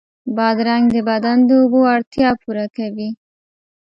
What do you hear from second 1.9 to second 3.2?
اړتیا پوره کوي.